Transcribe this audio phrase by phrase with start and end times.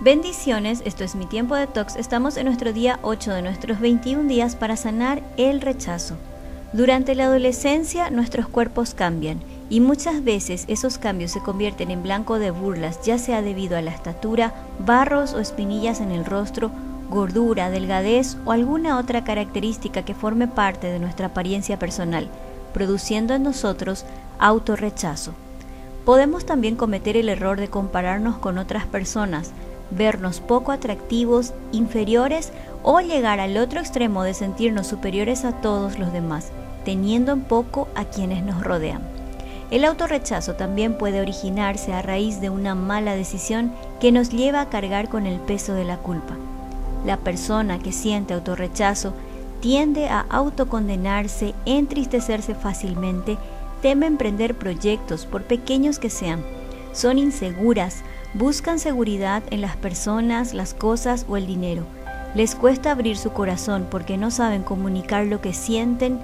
[0.00, 1.96] Bendiciones, esto es mi tiempo de tox.
[1.96, 6.14] Estamos en nuestro día 8 de nuestros 21 días para sanar el rechazo.
[6.72, 12.38] Durante la adolescencia nuestros cuerpos cambian y muchas veces esos cambios se convierten en blanco
[12.38, 16.70] de burlas, ya sea debido a la estatura, barros o espinillas en el rostro,
[17.10, 22.28] gordura, delgadez o alguna otra característica que forme parte de nuestra apariencia personal,
[22.72, 24.04] produciendo en nosotros
[24.38, 25.34] autorrechazo.
[26.04, 29.52] Podemos también cometer el error de compararnos con otras personas,
[29.90, 32.52] vernos poco atractivos, inferiores
[32.82, 36.48] o llegar al otro extremo de sentirnos superiores a todos los demás,
[36.84, 39.02] teniendo en poco a quienes nos rodean.
[39.70, 44.70] El autorrechazo también puede originarse a raíz de una mala decisión que nos lleva a
[44.70, 46.36] cargar con el peso de la culpa.
[47.04, 49.12] La persona que siente autorrechazo
[49.60, 53.36] tiende a autocondenarse, entristecerse fácilmente,
[53.82, 56.42] teme emprender proyectos por pequeños que sean,
[56.92, 58.02] son inseguras,
[58.34, 61.84] Buscan seguridad en las personas, las cosas o el dinero.
[62.34, 66.20] Les cuesta abrir su corazón porque no saben comunicar lo que sienten,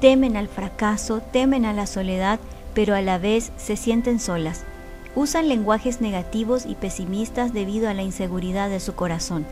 [0.00, 2.38] temen al fracaso, temen a la soledad,
[2.74, 4.62] pero a la vez se sienten solas.
[5.16, 9.44] Usan lenguajes negativos y pesimistas debido a la inseguridad de su corazón.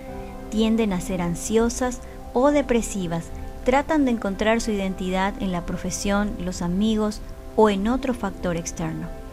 [0.50, 2.00] Tienden a ser ansiosas
[2.32, 3.24] o depresivas.
[3.64, 7.20] Tratan de encontrar su identidad en la profesión, los amigos
[7.56, 9.25] o en otro factor externo.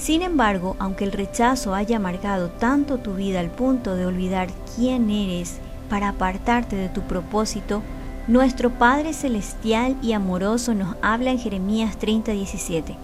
[0.00, 5.10] Sin embargo, aunque el rechazo haya marcado tanto tu vida al punto de olvidar quién
[5.10, 5.58] eres
[5.90, 7.82] para apartarte de tu propósito,
[8.26, 12.96] nuestro Padre Celestial y amoroso nos habla en Jeremías 30:17.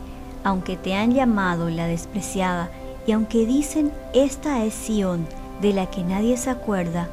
[0.42, 2.70] Aunque te han llamado la despreciada,
[3.06, 5.26] y aunque dicen, esta es Sión,
[5.60, 7.08] de la que nadie se acuerda,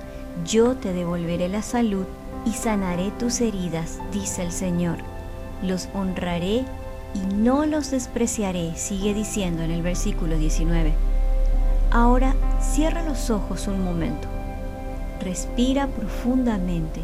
[0.46, 2.06] yo te devolveré la salud
[2.46, 5.00] y sanaré tus heridas, dice el Señor.
[5.62, 6.64] Los honraré
[7.14, 10.94] y no los despreciaré, sigue diciendo en el versículo 19.
[11.92, 14.28] Ahora cierra los ojos un momento,
[15.22, 17.02] respira profundamente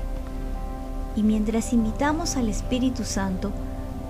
[1.16, 3.52] y mientras invitamos al Espíritu Santo,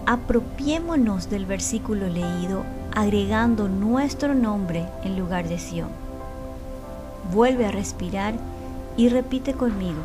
[0.05, 5.89] apropiémonos del versículo leído agregando nuestro nombre en lugar de Sión.
[7.33, 8.33] Vuelve a respirar
[8.97, 10.01] y repite conmigo.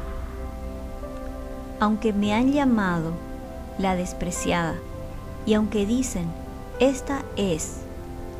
[1.80, 3.12] Aunque me han llamado
[3.78, 4.74] la despreciada,
[5.46, 6.26] y aunque dicen,
[6.80, 7.78] esta es,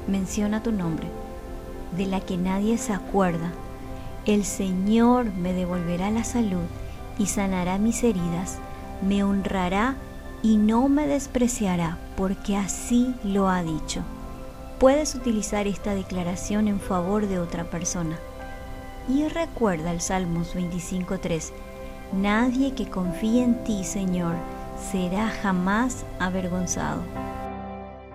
[0.09, 1.07] menciona tu nombre,
[1.97, 3.53] de la que nadie se acuerda,
[4.27, 6.65] el Señor me devolverá la salud
[7.19, 8.59] y sanará mis heridas,
[9.07, 9.97] me honrará
[10.43, 14.03] y no me despreciará, porque así lo ha dicho.
[14.79, 18.19] Puedes utilizar esta declaración en favor de otra persona.
[19.09, 21.51] Y recuerda el Salmos 25.3,
[22.13, 24.35] Nadie que confíe en ti, Señor,
[24.77, 27.03] será jamás avergonzado.